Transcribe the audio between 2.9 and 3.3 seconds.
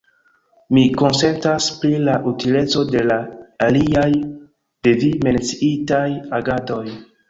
de la